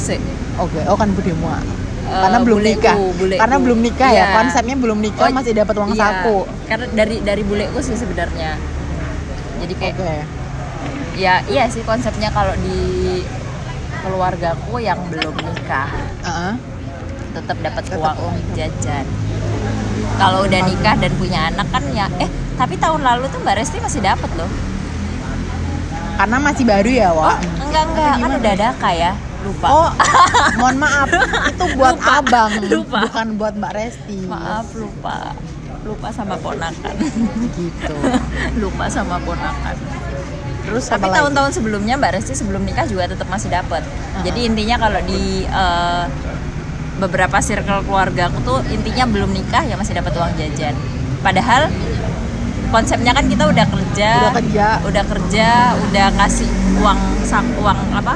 Se 0.00 0.16
Oke, 0.56 0.80
oh 0.88 0.96
kan 0.96 1.12
Budi 1.12 1.36
Mua. 1.36 1.60
Eh, 1.60 2.16
Karena 2.16 2.38
belum 2.40 2.64
buleku, 2.64 2.80
nikah. 2.80 2.96
buleku. 2.96 3.40
Karena 3.44 3.56
belum 3.60 3.78
nikah 3.84 4.08
ya. 4.08 4.24
Iya. 4.24 4.34
Konsepnya 4.40 4.76
belum 4.80 4.98
nikah 5.04 5.28
Oh, 5.28 5.36
masih 5.36 5.52
dapat 5.52 5.74
uang 5.76 5.92
iya. 5.92 6.00
saku. 6.00 6.36
Karena 6.64 6.86
dari 6.96 7.16
dari 7.20 7.42
buleku 7.44 7.78
sih 7.84 7.92
sebenarnya 7.92 8.56
Jadi 9.60 9.72
kayak 9.76 9.94
Oke. 10.00 10.16
ya 11.16 11.40
iya 11.48 11.64
sih 11.68 11.80
konsepnya 11.84 12.28
kalau 12.28 12.52
di 12.60 13.05
keluargaku 14.06 14.78
yang 14.78 15.00
belum 15.10 15.34
nikah. 15.34 15.90
Heeh. 16.22 16.54
tetap 17.36 17.60
dapat 17.60 17.84
uang 18.00 18.38
jajan. 18.56 19.04
Kalau 20.16 20.48
udah 20.48 20.60
nikah 20.64 20.96
dan 20.96 21.12
punya 21.20 21.52
anak 21.52 21.68
kan 21.68 21.84
ya 21.92 22.08
eh 22.16 22.30
tapi 22.56 22.80
tahun 22.80 23.04
lalu 23.04 23.28
tuh 23.28 23.44
mbak 23.44 23.60
Resti 23.60 23.76
masih 23.76 24.00
dapat 24.00 24.30
loh. 24.40 24.48
Karena 26.16 26.40
masih 26.40 26.64
baru 26.64 26.88
ya 26.88 27.12
oh 27.12 27.20
Wak 27.20 27.36
enggak 27.60 27.84
enggak. 27.92 28.14
Kan 28.24 28.30
udah 28.40 28.52
ada 28.56 28.88
ya. 28.94 29.12
Lupa. 29.44 29.66
Oh, 29.70 29.88
mohon 30.58 30.76
maaf, 30.82 31.06
itu 31.46 31.64
buat 31.78 31.94
Lupa, 31.94 32.18
abang, 32.18 32.50
lupa. 32.72 32.98
bukan 33.06 33.28
buat 33.38 33.54
Mbak 33.54 33.72
Resti. 33.78 34.18
maaf 34.26 34.66
lupa. 34.74 35.36
Lupa 35.86 36.08
sama 36.10 36.34
ponakan. 36.40 36.94
Gitu. 37.54 37.94
lupa 38.64 38.90
sama 38.90 39.22
ponakan 39.22 39.76
Terus 40.66 40.84
tapi 40.86 41.06
tahun-tahun 41.06 41.50
sebelumnya 41.54 41.94
mbak 41.94 42.18
Resti 42.18 42.34
sebelum 42.34 42.66
nikah 42.66 42.84
juga 42.84 43.06
tetap 43.06 43.30
masih 43.30 43.48
dapat 43.48 43.86
jadi 44.20 44.40
intinya 44.44 44.76
kalau 44.76 45.00
di 45.02 45.46
eh, 45.46 46.04
beberapa 46.96 47.36
circle 47.38 47.84
keluarga 47.84 48.26
aku 48.26 48.38
tuh 48.40 48.58
intinya 48.72 49.04
belum 49.04 49.30
nikah 49.30 49.62
ya 49.62 49.76
masih 49.76 49.94
dapat 49.94 50.16
uang 50.16 50.32
jajan. 50.34 50.72
Padahal 51.20 51.68
konsepnya 52.66 53.12
kan 53.12 53.28
kita 53.28 53.46
udah 53.46 53.66
kerja 53.68 54.10
Udah 54.26 54.34
kerja. 54.40 54.66
udah 54.82 55.04
kerja 55.06 55.48
udah 55.86 56.06
kasih 56.18 56.48
uang 56.80 56.98
sak 57.22 57.44
uang 57.60 57.78
apa? 57.94 58.14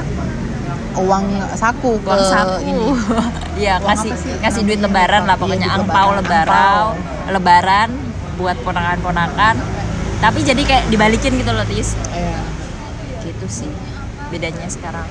Uang 0.97 1.23
saku 1.55 2.03
ke 2.03 2.09
uang 2.09 2.25
saku. 2.25 2.55
ini. 2.67 2.87
Iya 3.61 3.77
Uang 3.79 3.87
kasih 3.93 4.11
kasih 4.41 4.61
duit 4.65 4.79
Namanya 4.81 5.07
lebaran 5.07 5.21
lah 5.23 5.35
Iya, 5.35 5.41
pokoknya 5.43 5.67
duit 5.69 5.77
angpau 5.77 6.09
lebaran 6.17 6.83
lebaran 7.29 7.89
buat 8.35 8.57
ponakan-ponakan 8.65 9.55
tapi 10.21 10.39
jadi 10.41 10.61
kayak 10.61 10.83
dibalikin 10.87 11.33
gitu 11.35 11.49
loh 11.49 11.65
tis 11.65 11.97
Iya. 12.11 12.37
gitu 13.23 13.45
sih 13.47 13.71
bedanya 14.29 14.67
sekarang 14.67 15.07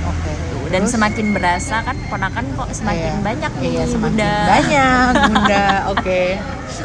Oke. 0.00 0.32
Tuh, 0.32 0.64
dan 0.66 0.82
Terus? 0.82 0.92
semakin 0.92 1.26
berasa 1.30 1.76
kan 1.80 1.96
ponakan 2.08 2.44
kok 2.54 2.68
semakin 2.70 3.12
Iya. 3.12 3.22
banyak 3.22 3.52
nih 3.54 3.68
Iya, 3.70 3.84
semakin 3.86 4.04
bunda 4.06 4.32
banyak, 4.46 5.08
Bunda. 5.26 5.66
Oke. 5.92 6.20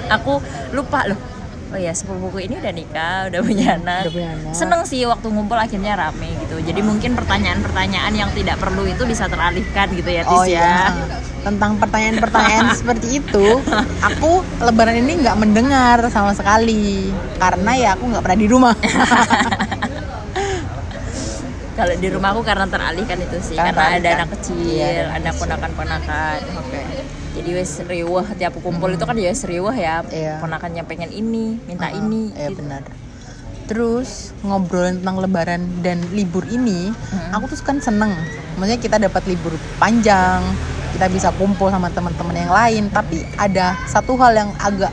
aku 0.07 0.33
lupa 0.71 0.99
loh 1.05 1.19
oh 1.67 1.79
ya 1.81 1.91
sepupuku 1.91 2.39
ini 2.41 2.55
udah 2.55 2.71
nikah 2.71 3.27
udah 3.27 3.41
punya 3.41 3.75
anak 3.75 4.05
Udah 4.05 4.13
punya 4.13 4.29
anak. 4.33 4.53
seneng 4.53 4.81
sih 4.83 5.03
waktu 5.03 5.27
ngumpul 5.27 5.57
akhirnya 5.57 5.93
rame 5.93 6.31
gitu 6.39 6.61
jadi 6.61 6.79
mungkin 6.79 7.11
pertanyaan-pertanyaan 7.13 8.13
yang 8.13 8.29
tidak 8.31 8.55
perlu 8.55 8.85
itu 8.85 9.03
bisa 9.03 9.25
teralihkan 9.25 9.91
gitu 9.91 10.07
ya 10.07 10.23
Tis 10.23 10.31
Oh 10.33 10.45
ya 10.45 10.47
iya. 10.47 10.71
Tentang 11.45 11.77
pertanyaan-pertanyaan 11.77 12.73
seperti 12.81 13.21
itu, 13.21 13.61
aku 14.01 14.41
lebaran 14.59 14.97
ini 14.97 15.21
nggak 15.21 15.37
mendengar 15.37 16.09
sama 16.09 16.33
sekali 16.33 17.13
karena 17.37 17.71
ya 17.77 17.89
aku 17.93 18.09
nggak 18.09 18.23
pernah 18.25 18.39
di 18.41 18.47
rumah. 18.49 18.73
kalau 21.75 21.91
di 21.91 22.07
rumahku 22.07 22.39
karena 22.41 22.65
teralihkan 22.65 23.19
itu 23.19 23.37
sih 23.43 23.59
Karena 23.59 23.75
karena 23.75 23.99
ada 23.99 24.09
anak 24.23 24.29
kecil 24.39 24.55
Iya, 24.63 25.11
ada 25.11 25.29
ponakan-ponakan 25.35 26.39
Oke. 26.55 26.81
jadi 27.35 27.49
wes 27.51 27.83
riwah 27.83 28.23
tiap 28.31 28.55
kumpul 28.63 28.95
itu 28.95 29.03
kan 29.03 29.19
ya 29.19 29.27
wes 29.27 29.43
riwah 29.43 29.75
ya 29.75 29.99
Iya. 30.07 30.39
ponakannya 30.39 30.87
pengen 30.87 31.11
ini 31.11 31.59
minta 31.67 31.91
ini 31.91 32.31
Iya 32.31 32.55
gitu. 32.55 32.63
benar. 32.63 32.81
Terus 33.67 34.31
ngobrolin 34.39 35.01
tentang 35.01 35.17
lebaran 35.19 35.61
dan 35.81 35.97
libur 36.13 36.45
ini, 36.47 36.93
Mm-mm. 36.93 37.33
aku 37.33 37.49
tuh 37.49 37.65
kan 37.65 37.81
seneng. 37.81 38.13
Maksudnya 38.55 38.77
kita 38.77 38.97
dapat 39.01 39.25
libur 39.25 39.57
panjang, 39.75 40.45
kita 40.95 41.11
bisa 41.11 41.29
kumpul 41.35 41.67
sama 41.67 41.91
teman-teman 41.91 42.35
yang 42.35 42.51
lain. 42.55 42.83
Tapi 42.87 43.27
ada 43.35 43.75
satu 43.83 44.15
hal 44.15 44.31
yang 44.31 44.49
agak 44.57 44.91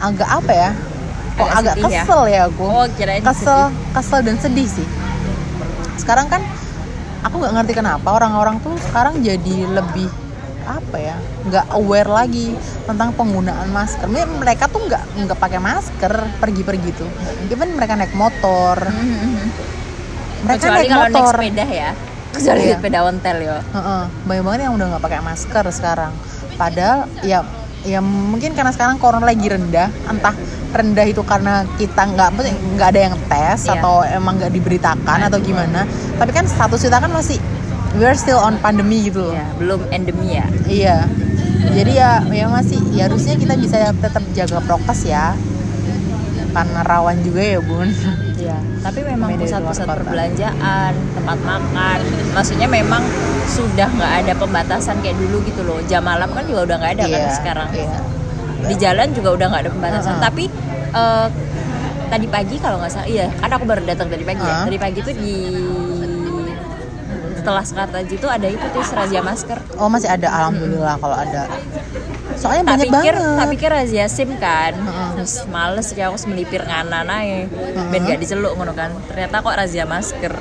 agak 0.00 0.28
apa 0.28 0.52
ya? 0.52 0.70
Kok 1.32 1.48
Agak 1.48 1.74
agak, 1.76 1.92
ya? 1.92 2.02
kesel 2.04 2.22
ya, 2.28 2.40
aku. 2.48 2.64
oh 2.64 2.86
kirain 2.96 3.24
kesel, 3.24 3.72
sedih. 3.72 3.92
kesel 3.96 4.20
dan 4.24 4.36
sedih 4.40 4.68
sih. 4.68 4.88
Sekarang 5.96 6.28
kan 6.28 6.40
aku 7.22 7.40
nggak 7.40 7.52
ngerti 7.60 7.72
kenapa 7.78 8.08
orang-orang 8.12 8.58
tuh 8.60 8.74
sekarang 8.90 9.20
jadi 9.22 9.56
lebih 9.70 10.10
apa 10.62 10.94
ya 10.94 11.16
nggak 11.50 11.66
aware 11.74 12.06
lagi 12.06 12.54
tentang 12.86 13.10
penggunaan 13.18 13.66
masker 13.74 14.06
mereka 14.06 14.70
tuh 14.70 14.86
nggak 14.86 15.26
nggak 15.26 15.38
pakai 15.38 15.58
masker 15.58 16.12
pergi-pergi 16.38 16.90
tuh 16.94 17.10
even 17.50 17.74
mereka 17.74 17.98
naik 17.98 18.14
motor 18.14 18.78
mereka 20.46 20.62
kecuali 20.62 20.86
naik 20.86 20.90
kalau 20.90 21.06
naik 21.10 21.14
motor 21.18 21.34
sepeda 21.34 21.66
ya 21.66 21.90
kecuali 22.32 22.62
Iya. 22.64 22.76
sepeda 22.76 22.98
ontel 23.04 23.38
ya 23.38 23.58
Heeh, 23.62 24.02
banyak 24.24 24.42
banget 24.42 24.60
yang 24.64 24.74
udah 24.74 24.86
nggak 24.90 25.02
pakai 25.02 25.20
masker 25.20 25.64
sekarang. 25.68 26.12
Padahal 26.54 27.04
ya 27.22 27.44
ya 27.82 27.98
mungkin 27.98 28.54
karena 28.54 28.70
sekarang 28.70 28.96
corona 28.96 29.26
lagi 29.26 29.50
rendah 29.50 29.90
entah 30.06 30.30
rendah 30.70 31.02
itu 31.02 31.18
karena 31.22 31.66
kita 31.74 31.98
nggak 32.06 32.28
nggak 32.78 32.88
ada 32.88 33.00
yang 33.10 33.14
tes 33.26 33.66
Iya. 33.66 33.76
atau 33.76 34.00
emang 34.02 34.38
nggak 34.38 34.52
diberitakan 34.52 35.18
atau 35.26 35.38
gimana. 35.38 35.84
tapi 36.14 36.30
kan 36.30 36.46
status 36.46 36.78
kita 36.80 36.96
kan 36.96 37.10
masih 37.10 37.42
we 37.92 38.06
are 38.06 38.14
still 38.14 38.38
on 38.38 38.56
pandemi 38.58 39.04
gitu 39.04 39.28
loh. 39.28 39.34
Ya 39.34 39.46
belum 39.58 39.80
endemi 39.90 40.38
ya. 40.38 40.46
Iya. 40.64 40.96
Jadi 41.62 41.92
ya 41.94 42.22
ya 42.24 42.46
masih 42.48 42.78
ya 42.90 43.06
harusnya 43.06 43.34
kita 43.36 43.54
bisa 43.54 43.76
tetap 43.92 44.22
jaga 44.32 44.58
prokes 44.62 45.04
ya. 45.04 45.34
Karena 46.52 46.80
rawan 46.82 47.16
juga 47.20 47.40
ya 47.40 47.58
bun 47.58 47.88
Iya, 48.42 48.58
tapi 48.82 49.00
memang 49.06 49.38
pusat-pusat 49.38 49.86
perbelanjaan, 49.86 50.92
tempat 51.14 51.38
makan, 51.46 51.98
maksudnya 52.34 52.66
memang 52.66 53.02
sudah 53.46 53.86
nggak 53.86 54.12
ada 54.26 54.32
pembatasan 54.34 54.98
kayak 54.98 55.14
dulu 55.14 55.38
gitu 55.46 55.62
loh. 55.62 55.78
Jam 55.86 56.02
malam 56.02 56.26
kan 56.34 56.42
juga 56.42 56.66
udah 56.66 56.76
nggak 56.82 56.92
ada 56.98 57.04
kan 57.06 57.20
Iya, 57.22 57.30
sekarang. 57.38 57.68
iya. 57.70 57.96
Di 58.66 58.74
jalan 58.78 59.08
juga 59.14 59.28
udah 59.38 59.46
nggak 59.46 59.62
ada 59.62 59.70
pembatasan. 59.70 60.14
Uh-uh. 60.18 60.24
Tapi 60.26 60.44
eh, 60.90 61.26
tadi 62.10 62.26
pagi 62.26 62.56
kalau 62.58 62.82
nggak 62.82 62.90
salah, 62.90 63.06
iya, 63.06 63.26
kan 63.38 63.50
aku 63.54 63.64
baru 63.64 63.82
datang 63.86 64.10
tadi 64.10 64.24
pagi 64.26 64.42
ya. 64.42 64.50
Uh-huh. 64.50 64.66
Tadi 64.66 64.78
pagi 64.82 64.98
tuh 65.06 65.14
di 65.14 65.34
setelah 67.42 67.64
Sekartaji 67.66 68.14
tuh 68.22 68.30
ada 68.30 68.46
itu 68.46 68.62
tuh 68.70 68.86
razia 68.94 69.18
masker. 69.18 69.58
oh 69.74 69.90
masih 69.90 70.06
ada 70.06 70.30
alhamdulillah 70.30 70.94
kalau 71.02 71.18
ada 71.18 71.50
soalnya 72.42 72.62
tak 72.66 72.74
banyak 72.74 72.88
pikir 72.90 73.14
banget. 73.14 73.38
tak 73.38 73.48
pikir 73.54 73.70
razia 73.70 74.04
sim 74.10 74.30
kan? 74.36 74.72
Heeh. 74.74 75.08
terus 75.14 75.34
males 75.46 75.86
ya 75.94 76.10
aku 76.10 76.18
melipir 76.26 76.60
nganan 76.60 77.06
aja. 77.06 77.38
Ben 77.88 78.02
gak 78.02 78.18
diceluk 78.18 78.52
ngono 78.58 78.74
kan? 78.74 78.90
Ternyata 79.06 79.34
kok 79.38 79.54
razia 79.54 79.84
masker. 79.86 80.34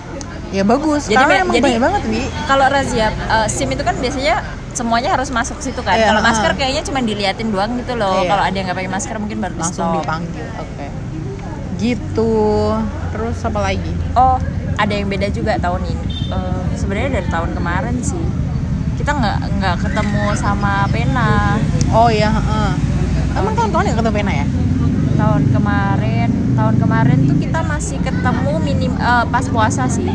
Ya 0.49 0.63
bagus. 0.65 1.07
Jadi 1.07 1.15
karena 1.15 1.35
emang 1.39 1.55
jadi- 1.55 1.63
banyak 1.63 1.81
banget 1.81 2.01
wi. 2.09 2.21
kalau 2.43 2.65
razia 2.67 3.07
eh, 3.07 3.47
sim 3.47 3.69
itu 3.69 3.83
kan 3.85 3.95
biasanya 3.95 4.35
semuanya 4.71 5.09
harus 5.13 5.29
masuk 5.29 5.61
situ 5.61 5.79
kan? 5.79 5.95
Iya, 5.95 6.09
kalau 6.09 6.21
masker 6.21 6.49
heeh. 6.49 6.59
kayaknya 6.59 6.83
cuma 6.83 6.99
diliatin 6.99 7.47
doang 7.53 7.71
gitu 7.77 7.93
loh. 7.93 8.25
Iya. 8.25 8.29
kalau 8.29 8.43
ada 8.43 8.55
yang 8.55 8.65
nggak 8.65 8.79
pakai 8.81 8.91
masker 8.91 9.15
mungkin 9.15 9.37
baru 9.39 9.55
langsung 9.55 9.87
stop 9.87 10.01
dipanggil 10.01 10.47
oke. 10.57 10.85
Gitu. 11.77 12.33
Terus 13.11 13.37
apa 13.41 13.59
lagi? 13.61 13.93
Oh 14.13 14.37
ada 14.75 14.91
yang 14.91 15.07
beda 15.07 15.29
juga 15.29 15.55
tahun 15.55 15.81
ini. 15.85 16.05
Eh, 16.31 16.61
sebenarnya 16.73 17.21
dari 17.21 17.27
tahun 17.29 17.51
kemarin 17.53 17.95
sih 18.01 18.23
kita 18.97 19.11
nggak 19.15 19.37
nggak 19.59 19.75
ketemu 19.83 20.23
sama 20.35 20.87
pena. 20.91 21.55
Oh 21.91 22.09
ya 22.11 22.29
heeh. 22.31 22.71
emang 23.31 23.55
tahun-tahun 23.55 23.85
yang 23.87 23.97
ketemu 23.97 24.15
pena 24.15 24.31
ya? 24.43 24.45
Tahun 25.15 25.41
kemarin 25.55 26.29
tahun 26.55 26.75
kemarin 26.77 27.17
tuh 27.25 27.37
kita 27.39 27.59
masih 27.63 27.97
ketemu 28.03 28.53
minim 28.59 28.91
eh, 28.99 29.25
pas 29.31 29.45
puasa 29.47 29.87
sih. 29.87 30.11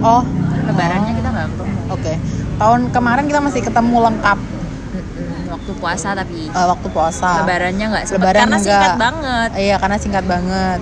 Oh. 0.00 0.22
Lebarannya 0.66 1.12
kita 1.14 1.28
nggak 1.30 1.46
ketemu. 1.54 1.78
Oke. 1.94 2.14
Tahun 2.56 2.80
kemarin 2.90 3.24
kita 3.28 3.40
masih 3.44 3.60
ketemu 3.62 3.96
lengkap. 4.10 4.38
Waktu 5.46 5.72
puasa 5.78 6.08
tapi. 6.16 6.50
Eh, 6.50 6.66
waktu 6.66 6.88
puasa. 6.90 7.44
Lebarannya 7.44 7.86
nggak 7.92 8.04
Lebaran 8.16 8.40
karena 8.48 8.58
singkat 8.58 8.90
nggak. 8.90 8.98
banget. 8.98 9.48
Iya 9.60 9.76
karena 9.78 9.96
singkat 10.00 10.24
banget. 10.26 10.80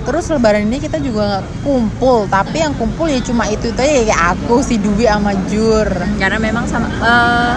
Terus 0.00 0.24
lebaran 0.32 0.64
ini 0.64 0.80
kita 0.80 0.96
juga 0.98 1.44
kumpul, 1.60 2.24
tapi 2.26 2.64
yang 2.64 2.72
kumpul 2.74 3.06
ya 3.06 3.20
cuma 3.20 3.44
itu 3.46 3.68
itu 3.68 3.78
aja 3.78 3.92
kayak 4.08 4.20
aku 4.36 4.64
si 4.64 4.80
Dwi 4.80 5.06
sama 5.06 5.32
Jur. 5.46 5.86
karena 6.16 6.40
memang 6.40 6.64
sama 6.64 6.88
eh, 6.88 7.52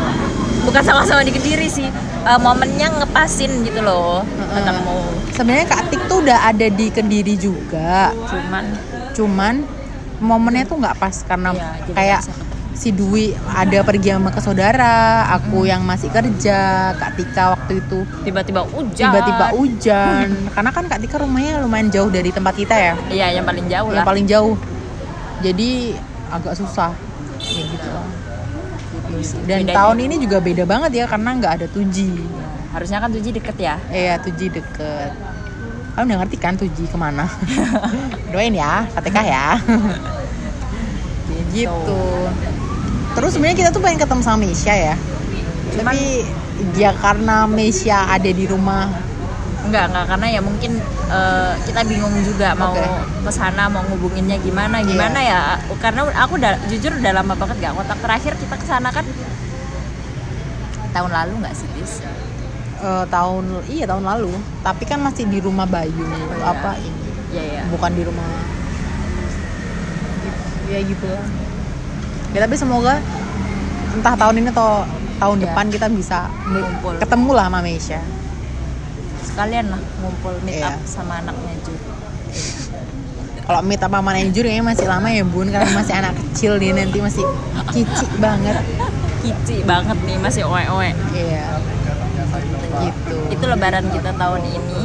bukan 0.67 0.83
sama-sama 0.83 1.23
di 1.23 1.31
kediri 1.31 1.67
sih 1.71 1.87
Eh, 2.23 2.39
momennya 2.39 2.87
ngepasin 3.03 3.51
gitu 3.67 3.83
loh 3.83 4.23
Heeh. 4.23 4.55
ketemu 4.55 4.97
Sebenarnya 5.35 5.65
Kak 5.67 5.81
Tik 5.91 6.01
tuh 6.07 6.23
udah 6.23 6.39
ada 6.47 6.67
di 6.71 6.87
Kediri 6.87 7.35
juga, 7.35 8.15
cuman 8.15 8.63
cuman 9.11 9.53
momennya 10.23 10.63
tuh 10.63 10.77
nggak 10.79 10.95
pas 11.03 11.15
karena 11.27 11.51
jadi 11.83 11.91
kayak 11.91 12.21
si 12.73 12.89
Dwi 12.89 13.25
ada 13.47 13.79
pergi 13.81 14.09
sama 14.09 14.29
ke 14.29 14.39
saudara, 14.39 14.93
aku 15.31 15.61
Hmm. 15.61 15.69
yang 15.69 15.81
masih 15.81 16.09
kerja, 16.09 16.57
Kak 16.93 17.11
Tika 17.13 17.53
waktu 17.53 17.79
itu. 17.79 18.01
Tiba-tiba 18.23 18.61
hujan. 18.65 19.07
Tiba-tiba 19.07 19.45
hujan. 19.51 20.27
karena 20.55 20.69
kan 20.69 20.83
Kak 20.85 20.99
Tika 20.99 21.17
rumahnya 21.17 21.59
lumayan 21.59 21.87
jauh 21.87 22.09
dari 22.09 22.29
tempat 22.29 22.53
kita 22.53 22.73
ya. 22.73 22.93
iya 23.07 23.27
yang 23.31 23.45
paling 23.45 23.65
jauh 23.67 23.89
yang 23.89 24.01
lah. 24.01 24.05
paling 24.05 24.25
jauh. 24.25 24.55
Jadi 25.39 25.93
agak 26.29 26.55
susah. 26.55 26.91
Ya 27.39 27.63
gitu. 27.63 27.89
Dan 29.43 29.63
Bedanya- 29.63 29.75
tahun 29.75 29.97
ini 30.01 30.15
juga 30.17 30.37
beda 30.39 30.63
banget 30.63 30.91
ya 30.95 31.05
karena 31.05 31.29
nggak 31.35 31.53
ada 31.55 31.67
tuji 31.67 32.09
harusnya 32.71 32.97
kan 32.97 33.09
tujuh 33.09 33.31
deket 33.31 33.57
ya. 33.57 33.75
Eh 33.87 34.09
ya 34.09 34.17
tuji 34.17 34.49
deket. 34.49 35.13
Kamu 35.93 36.09
udah 36.09 36.17
ngerti 36.19 36.37
kan 36.37 36.57
tuji 36.57 36.83
ke 36.83 36.97
mana? 36.97 37.29
Doain 38.33 38.49
ya 38.51 38.89
KTK 38.91 39.17
ya. 39.21 39.47
Gitu 41.53 42.01
terus 43.13 43.31
sebenarnya 43.33 43.57
kita 43.65 43.69
tuh 43.69 43.81
pengen 43.81 43.99
ketemu 44.01 44.21
sama 44.21 44.37
Mesia 44.41 44.73
ya 44.73 44.95
Cuman- 45.73 45.93
tapi 45.93 46.01
ya 46.77 46.91
karena 46.97 47.45
Mesia 47.45 48.09
ada 48.09 48.29
di 48.29 48.45
rumah 48.45 48.89
Enggak, 49.63 49.95
enggak 49.95 50.05
karena 50.11 50.27
ya 50.27 50.41
mungkin 50.43 50.71
eh, 51.07 51.53
kita 51.63 51.87
bingung 51.87 52.11
juga 52.19 52.51
mau 52.51 52.75
Oke. 52.75 52.83
ke 53.23 53.31
sana 53.31 53.71
mau 53.71 53.79
ngubunginnya 53.87 54.35
gimana 54.43 54.83
gimana 54.83 55.15
ya. 55.23 55.55
Karena 55.79 56.03
aku 56.19 56.35
udah 56.35 56.67
jujur 56.67 56.91
udah 56.91 57.11
lama 57.15 57.31
banget 57.31 57.63
gak 57.63 57.71
kontak. 57.71 57.95
Terakhir 58.03 58.35
kita 58.43 58.59
ke 58.59 58.65
sana 58.67 58.91
kan 58.91 59.07
tahun 60.91 61.11
lalu 61.15 61.47
nggak 61.47 61.55
sih, 61.55 61.67
Tis? 61.79 62.03
Eh, 62.83 63.05
tahun 63.07 63.63
iya 63.71 63.87
tahun 63.87 64.03
lalu 64.03 64.35
tapi 64.59 64.83
kan 64.83 64.99
masih 64.99 65.23
di 65.31 65.39
rumah 65.39 65.63
Bayu 65.63 66.03
iya. 66.03 66.43
apa 66.43 66.75
ini 66.75 66.99
Iya, 67.31 67.43
iya. 67.47 67.61
bukan 67.71 67.95
di 67.95 68.03
rumah 68.03 68.27
ya 70.67 70.79
gitu 70.83 71.07
lah 71.07 71.23
ya 72.33 72.39
tapi 72.41 72.55
semoga 72.55 72.97
entah 73.93 74.15
tahun 74.15 74.35
ini 74.39 74.49
atau 74.49 74.83
tahun 75.15 75.37
Ya. 75.37 75.43
depan 75.47 75.65
kita 75.69 75.87
bisa 75.87 76.27
Ngumpul. 76.43 76.97
ketemu 76.97 77.29
lah 77.31 77.45
sama 77.47 77.59
Meisha 77.61 78.01
Sekalian 79.23 79.65
lah 79.67 79.81
ngumpul 79.97 80.33
meet 80.43 80.59
Iya. 80.59 80.67
up 80.69 80.81
sama 80.83 81.13
anaknya 81.17 81.53
Ju. 81.63 81.73
kalau 83.43 83.61
meet 83.61 83.79
up 83.79 83.87
sama 83.87 84.01
manajer 84.03 84.43
kayaknya 84.43 84.65
masih 84.65 84.85
lama 84.85 85.07
ya 85.07 85.23
bun 85.23 85.47
karena 85.47 85.69
masih 85.73 85.93
anak 85.95 86.13
kecil 86.17 86.57
dia 86.57 86.71
nanti 86.71 86.97
masih 86.99 87.23
kicik 87.69 88.11
banget 88.17 88.57
Kici 89.19 89.63
banget 89.63 89.95
nih 90.03 90.19
masih 90.19 90.43
oe-oe. 90.43 90.91
iya 91.15 91.47
gitu 92.75 93.15
Itu 93.31 93.45
lebaran 93.45 93.87
kita 93.87 94.11
tahun 94.13 94.41
ini. 94.43 94.81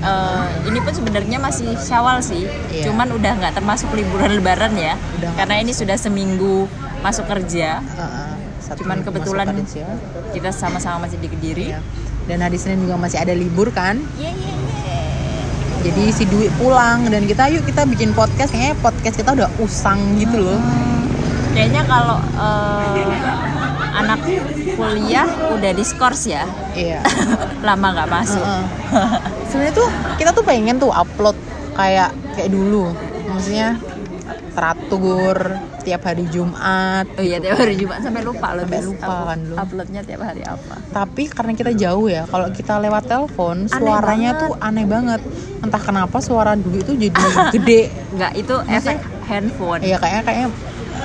Eh, 0.00 0.44
ini 0.64 0.78
pun 0.78 0.92
sebenarnya 0.94 1.36
masih 1.36 1.74
Syawal 1.74 2.22
sih. 2.22 2.46
Iya. 2.70 2.86
Cuman 2.86 3.10
udah 3.10 3.32
nggak 3.34 3.52
termasuk 3.52 3.90
liburan 3.90 4.38
lebaran 4.38 4.72
ya. 4.72 4.94
Udah. 5.18 5.34
Karena 5.34 5.58
ini 5.58 5.72
sudah 5.72 5.98
seminggu 5.98 6.70
masuk 7.00 7.24
kerja. 7.26 7.80
Heeh, 7.80 8.30
satu 8.60 8.84
Cuman 8.84 9.00
kebetulan 9.00 9.46
kerja. 9.56 9.84
kita 10.30 10.50
sama-sama 10.50 11.04
masih 11.04 11.16
di 11.16 11.28
Kediri. 11.28 11.68
Iya. 11.70 11.80
dan 12.22 12.38
hari 12.40 12.54
Senin 12.54 12.80
juga 12.80 12.94
masih 12.96 13.18
ada 13.18 13.32
libur 13.32 13.68
kan 13.68 13.98
Iya, 14.14 14.30
iya, 14.30 14.52
iya. 14.54 15.02
jadi 15.82 16.02
si 16.12 16.22
duit 16.24 16.52
pulang 16.54 17.02
dan 17.04 17.26
kita 17.26 17.50
yuk 17.50 17.64
kita 17.64 17.82
bikin 17.84 18.14
podcast 18.14 18.54
kayaknya 18.54 18.78
podcast 18.78 19.16
kita 19.16 19.34
udah 19.34 19.50
usang 19.58 19.98
gitu 20.14 20.38
loh 20.38 20.60
Kayaknya 21.50 21.82
kalau 21.82 22.22
eh, 22.22 23.10
anak 23.98 24.20
kuliah 24.72 25.26
udah 25.50 25.72
diskors 25.72 26.22
ya. 26.24 26.46
iya 26.70 27.02
Lama 27.66 27.90
nggak 27.90 28.08
masuk. 28.08 28.38
Heeh. 28.38 28.64
sebenarnya 29.44 29.74
tuh 29.74 29.88
kita 30.14 30.30
tuh 30.30 30.44
pengen 30.44 30.78
tuh 30.78 30.88
upload 30.88 31.34
kayak 31.74 32.08
kayak 32.32 32.48
dulu 32.48 32.94
maksudnya 33.26 33.74
teratur 34.60 35.36
tiap 35.80 36.04
hari 36.04 36.28
Jumat 36.28 37.08
Oh 37.16 37.24
iya 37.24 37.40
tiap 37.40 37.56
hari 37.56 37.74
Jumat 37.74 38.04
sampai 38.04 38.20
lupa 38.20 38.52
loh 38.52 38.68
Sampai 38.68 38.84
lupa 38.84 39.14
kan 39.26 39.38
lu. 39.40 39.54
Uploadnya 39.56 40.00
tiap 40.04 40.20
hari 40.20 40.42
apa? 40.44 40.76
tapi 40.90 41.22
karena 41.26 41.52
kita 41.56 41.72
jauh 41.72 42.06
ya 42.06 42.28
kalau 42.28 42.52
kita 42.52 42.76
lewat 42.76 43.08
telepon 43.08 43.64
suaranya 43.66 44.36
banget. 44.36 44.42
tuh 44.42 44.52
aneh 44.60 44.84
banget 44.84 45.20
entah 45.60 45.80
kenapa 45.80 46.20
suara 46.20 46.52
dulu 46.52 46.76
itu 46.78 46.92
jadi 46.98 47.24
gede 47.56 47.82
Enggak 48.12 48.32
itu 48.36 48.54
efek 48.68 48.98
handphone. 49.24 49.80
Iya 49.80 49.96
kayaknya 49.96 50.22
kayaknya 50.22 50.48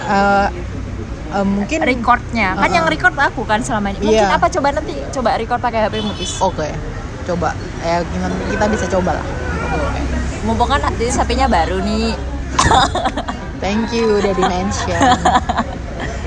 eh, 0.06 0.48
eh, 1.32 1.46
mungkin 1.48 1.78
Recordnya 1.80 2.50
kan 2.58 2.70
yang 2.70 2.86
record 2.86 3.16
aku 3.16 3.42
kan 3.44 3.64
selama 3.64 3.88
ini. 3.90 4.04
Mungkin 4.04 4.28
Iya. 4.28 4.36
apa 4.36 4.48
coba 4.50 4.68
nanti 4.74 5.00
coba 5.10 5.30
record 5.40 5.62
pakai 5.64 5.80
HP 5.82 5.96
mutis. 6.02 6.32
oke 6.42 6.68
coba 7.24 7.56
ya 7.80 8.04
kita, 8.04 8.28
kita 8.52 8.66
bisa 8.68 8.86
coba 8.92 9.16
lah 9.16 9.26
Mumpung 10.44 10.68
kan 10.68 10.78
nanti 10.78 11.08
HP-nya 11.08 11.48
baru 11.48 11.80
nih. 11.80 12.14
thank 13.60 13.92
you 13.92 14.20
udah 14.20 14.34
di 14.34 14.44
mention 14.44 15.00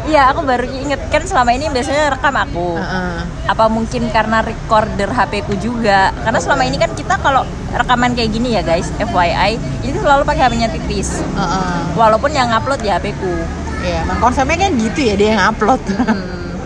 Iya 0.08 0.32
aku 0.32 0.40
baru 0.40 0.64
inget 0.64 1.04
kan 1.12 1.20
selama 1.20 1.52
ini 1.52 1.68
biasanya 1.68 2.16
rekam 2.16 2.32
aku. 2.32 2.80
Heeh. 2.80 3.28
Apa 3.44 3.68
mungkin 3.68 4.08
karena 4.08 4.40
recorder 4.40 5.12
HP 5.12 5.44
ku 5.44 5.52
juga? 5.61 6.16
Karena 6.25 6.40
selama 6.40 6.64
ini 6.64 6.80
kan 6.80 6.97
kita 6.97 7.20
kalau 7.20 7.44
rekaman 7.76 8.16
kayak 8.16 8.32
gini 8.32 8.56
ya 8.56 8.64
guys, 8.64 8.88
FYI, 8.97 9.61
itu 9.85 10.00
selalu 10.00 10.25
pakai 10.25 10.49
HP-nya 10.49 10.73
tipis. 10.73 11.20
Heeh. 11.20 11.92
Walaupun 11.92 12.32
yang 12.32 12.49
upload 12.56 12.80
ya 12.80 12.97
HP 12.97 13.12
ku. 13.20 13.37
Iya, 13.85 14.08
emang 14.08 14.18
konsepnya 14.25 14.56
kan 14.64 14.80
gitu 14.80 15.00
ya 15.12 15.14
dia 15.14 15.28
yang 15.37 15.44
upload. 15.52 15.82
Hmm. 15.92 16.56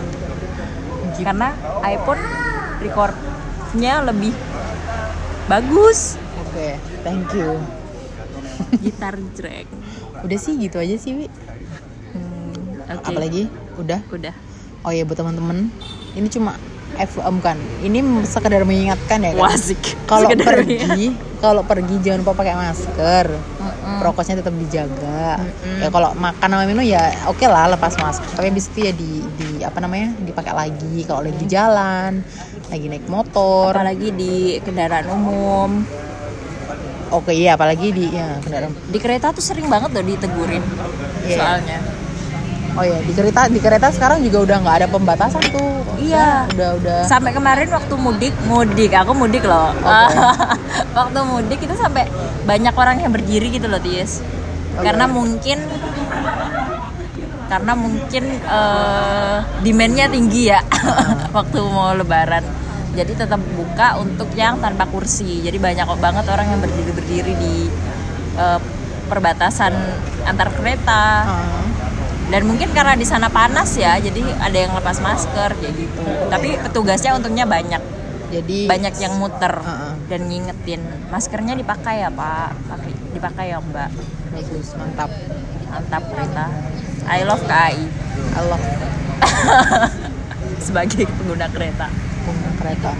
Gitu. 1.11 1.27
Karena 1.27 1.51
iPhone 1.83 2.23
recordnya 2.79 4.07
lebih 4.07 4.31
bagus. 5.51 6.15
Oke, 6.47 6.79
thank 7.03 7.27
you. 7.35 7.59
Gitar 8.79 9.19
drag. 9.35 9.67
Udah 10.23 10.37
sih 10.39 10.55
gitu 10.55 10.79
aja 10.79 10.95
sih, 10.95 11.11
Wi. 11.13 11.27
Hmm, 12.15 12.79
Oke. 12.99 13.11
Apalagi 13.11 13.43
udah. 13.75 13.99
Udah. 14.09 14.33
Oh 14.83 14.91
iya 14.91 15.07
buat 15.07 15.15
teman-teman, 15.15 15.71
ini 16.15 16.27
cuma 16.27 16.59
FM 16.99 17.39
kan. 17.41 17.57
Ini 17.81 17.99
sekedar 18.27 18.63
mengingatkan 18.67 19.23
ya 19.23 19.31
kan. 19.35 19.49
Wasik. 19.49 19.81
Kalau 20.11 20.29
pergi, 20.29 21.15
kalau 21.41 21.61
pergi 21.65 21.95
jangan 21.99 22.21
lupa 22.21 22.37
pakai 22.37 22.53
masker. 22.55 23.25
Mm-mm. 23.33 23.97
Prokesnya 23.99 24.39
tetap 24.39 24.53
dijaga. 24.55 25.41
Mm-mm. 25.41 25.81
Ya 25.81 25.89
kalau 25.89 26.13
makan 26.13 26.47
sama 26.53 26.63
minum 26.69 26.85
ya 26.85 27.11
oke 27.27 27.43
lah 27.49 27.67
lepas 27.73 27.97
masker. 27.97 28.29
Tapi 28.37 28.47
habis 28.53 28.69
itu 28.69 28.79
ya 28.85 28.93
di 28.93 29.25
di 29.35 29.49
apa 29.65 29.81
namanya? 29.81 30.13
dipakai 30.21 30.53
lagi 30.53 31.01
kalau 31.03 31.25
lagi 31.25 31.43
jalan, 31.49 32.21
lagi 32.69 32.85
naik 32.87 33.09
motor. 33.09 33.73
Apalagi 33.73 34.13
di 34.13 34.61
kendaraan 34.61 35.07
umum. 35.09 36.02
Oke 37.13 37.29
iya, 37.29 37.53
apalagi 37.53 37.93
di 37.93 38.09
ya 38.09 38.41
kendaraan. 38.41 38.73
Di 38.89 38.97
kereta 38.97 39.29
tuh 39.29 39.45
sering 39.45 39.69
banget 39.69 39.93
loh 39.93 40.01
ditegurin. 40.01 40.65
Iya. 41.29 41.37
Soalnya. 41.37 41.79
Oh 42.73 42.81
iya, 42.81 42.97
di 43.05 43.13
kereta 43.13 43.45
di 43.53 43.61
kereta 43.61 43.93
sekarang 43.93 44.25
juga 44.25 44.49
udah 44.49 44.57
nggak 44.65 44.75
ada 44.81 44.87
pembatasan 44.89 45.45
tuh. 45.53 45.85
Iya. 46.01 46.49
Udah 46.57 46.69
udah. 46.81 46.99
Sampai 47.05 47.29
kemarin 47.29 47.69
waktu 47.69 47.93
mudik, 48.01 48.33
mudik, 48.49 48.97
aku 48.97 49.13
mudik 49.13 49.45
loh. 49.45 49.69
waktu 50.97 51.19
mudik 51.21 51.61
itu 51.61 51.75
sampai 51.77 52.09
banyak 52.49 52.73
orang 52.73 52.97
yang 52.97 53.13
berdiri 53.13 53.53
gitu 53.53 53.69
loh, 53.69 53.77
Tis. 53.77 54.25
Oke. 54.73 54.81
Karena 54.81 55.05
mungkin 55.05 55.57
karena 57.45 57.77
mungkin 57.77 58.23
eh, 58.41 59.37
demand-nya 59.61 60.09
tinggi 60.09 60.49
ya 60.49 60.65
waktu 61.37 61.61
mau 61.61 61.93
lebaran. 61.93 62.62
Jadi 62.93 63.13
tetap 63.17 63.41
buka 63.57 63.97
untuk 63.97 64.29
yang 64.37 64.61
tanpa 64.61 64.85
kursi. 64.85 65.41
Jadi 65.41 65.57
banyak 65.57 65.85
banget 65.97 66.25
orang 66.29 66.47
yang 66.53 66.61
berdiri-berdiri 66.61 67.33
di 67.37 67.55
eh, 68.37 68.59
perbatasan 69.09 69.73
antar 70.25 70.49
kereta. 70.53 71.03
Ah. 71.27 71.61
dan 72.23 72.49
mungkin 72.49 72.71
karena 72.73 72.97
di 72.97 73.05
sana 73.05 73.29
panas 73.29 73.77
ya 73.77 73.99
jadi 74.01 74.25
ada 74.41 74.57
yang 74.57 74.73
lepas 74.73 74.97
masker 75.03 75.53
kayak 75.53 75.75
gitu. 75.75 76.01
Tapi 76.33 76.57
petugasnya 76.65 77.13
untungnya 77.13 77.45
banyak. 77.45 77.77
Jadi 78.33 78.65
banyak 78.65 78.95
yang 78.97 79.21
muter 79.21 79.53
Heeh. 79.61 79.93
dan 80.09 80.21
ngingetin. 80.25 80.81
Maskernya 81.13 81.53
dipakai 81.53 82.01
ya 82.01 82.09
pak? 82.09 82.57
Pakai 82.65 82.91
dipakai 83.13 83.45
ya 83.53 83.61
mbak? 83.61 83.91
Bagus, 84.33 84.73
mantap. 84.73 85.13
mantap 85.73 86.03
kereta 86.05 86.45
I 87.09 87.25
love 87.25 87.43
KAI 87.49 87.81
Allah 88.37 88.59
sebagai 90.65 91.09
pengguna 91.09 91.49
kereta 91.49 91.89
pengguna 92.23 92.51
kereta. 92.57 92.91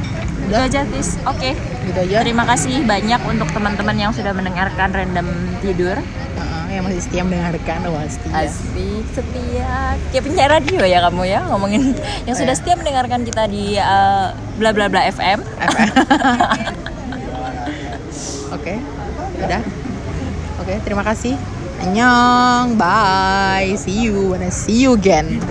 Udah 0.44 0.60
aja 0.64 0.84
tis 0.86 1.16
oke 1.24 1.52
gitu 1.84 2.00
aja. 2.00 2.20
terima 2.20 2.44
kasih 2.44 2.84
banyak 2.84 3.22
untuk 3.24 3.48
teman-teman 3.50 3.96
yang 3.96 4.12
sudah 4.12 4.32
mendengarkan 4.32 4.92
random 4.92 5.28
tidur 5.60 5.96
Heeh, 5.96 6.66
yang 6.70 6.84
masih 6.84 7.00
setia 7.00 7.24
mendengarkan 7.24 7.80
wah 7.88 8.04
setia. 8.06 8.34
Asik, 8.44 9.06
setia. 9.12 9.96
Kayak 10.10 10.24
penyiar 10.24 10.50
radio 10.52 10.82
ya 10.84 11.00
kamu 11.02 11.24
ya 11.26 11.40
ngomongin 11.48 11.96
yang 12.28 12.36
sudah 12.36 12.52
Iya. 12.52 12.60
setia 12.60 12.76
mendengarkan 12.76 13.24
kita 13.24 13.48
di 13.48 13.76
eh, 13.76 14.28
bla 14.58 14.70
bla 14.72 14.88
bla 14.88 15.08
FM. 15.08 15.40
Oke, 18.54 18.78
udah. 19.40 19.62
Oke, 20.60 20.74
terima 20.84 21.04
kasih. 21.04 21.36
Annyeong, 21.82 22.80
bye, 22.80 23.76
see 23.76 24.08
you, 24.08 24.32
wanna 24.32 24.48
see 24.48 24.84
you 24.84 24.94
again. 24.94 25.42